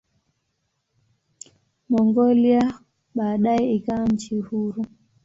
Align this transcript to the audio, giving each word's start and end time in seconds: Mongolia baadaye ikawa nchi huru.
Mongolia 1.89 2.75
baadaye 3.15 3.73
ikawa 3.73 4.05
nchi 4.07 4.35
huru. 4.39 4.85